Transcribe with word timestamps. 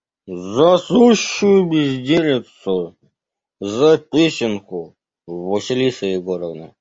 –За 0.52 0.78
сущую 0.78 1.66
безделицу: 1.68 2.96
за 3.58 3.98
песенку, 3.98 4.96
Василиса 5.26 6.06
Егоровна. 6.06 6.72